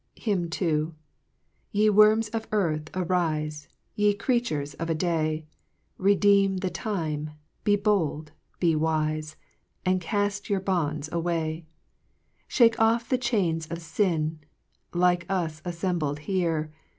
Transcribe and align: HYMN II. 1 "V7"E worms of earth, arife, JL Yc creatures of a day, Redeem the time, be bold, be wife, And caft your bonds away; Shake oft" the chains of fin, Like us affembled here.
HYMN 0.17 0.49
II. 0.59 0.71
1 0.73 0.93
"V7"E 1.75 1.89
worms 1.91 2.29
of 2.29 2.47
earth, 2.51 2.85
arife, 2.85 3.67
JL 3.99 4.13
Yc 4.15 4.17
creatures 4.17 4.73
of 4.79 4.89
a 4.89 4.95
day, 4.95 5.45
Redeem 5.99 6.57
the 6.57 6.71
time, 6.71 7.29
be 7.63 7.75
bold, 7.75 8.31
be 8.59 8.75
wife, 8.75 9.35
And 9.85 10.01
caft 10.01 10.49
your 10.49 10.59
bonds 10.59 11.07
away; 11.11 11.67
Shake 12.47 12.79
oft" 12.79 13.11
the 13.11 13.19
chains 13.19 13.67
of 13.67 13.77
fin, 13.77 14.39
Like 14.91 15.27
us 15.29 15.61
affembled 15.65 16.17
here. 16.25 16.71